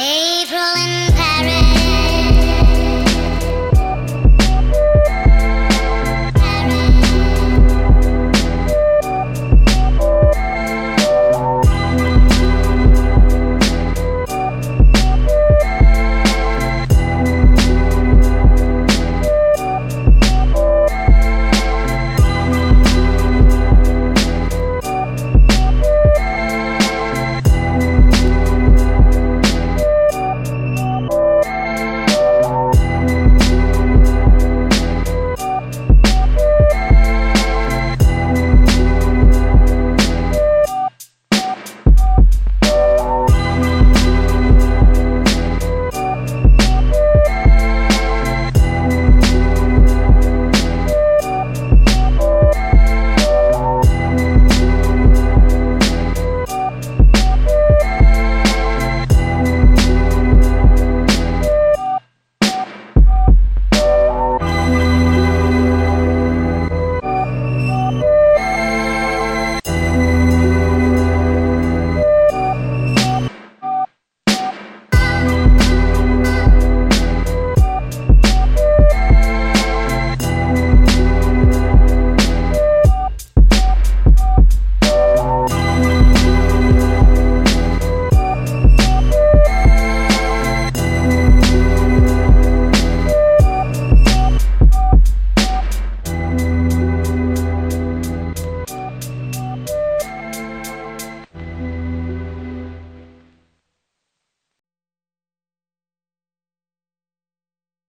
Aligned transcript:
Hey. 0.00 0.29